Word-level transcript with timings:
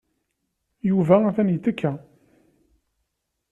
Yuba 0.89 1.15
atan 1.27 1.49
yettekka. 1.53 1.91